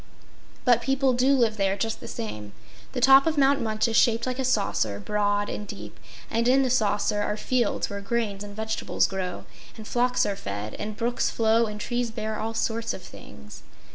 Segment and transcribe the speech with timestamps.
[0.65, 2.53] But people DO live there, just the same.
[2.93, 6.63] The top of Mount Munch is shaped like a saucer, broad and deep, and in
[6.63, 9.45] the saucer are fields where grains and vegetables grow,
[9.77, 13.61] and flocks are fed, and brooks flow and trees bear all sorts of things.